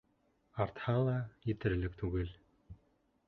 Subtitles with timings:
[0.63, 1.17] Артһа ла,
[1.53, 2.35] етерлек түгел